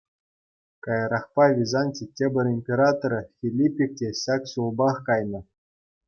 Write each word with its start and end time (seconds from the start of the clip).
Каярахпа 0.83 1.45
Византи 1.59 2.05
тепӗр 2.15 2.45
императорӗ 2.57 3.19
Филиппик 3.37 3.91
те 3.99 4.09
ҫак 4.23 4.43
ҫулпах 4.53 4.97
кайнӑ. 5.11 5.41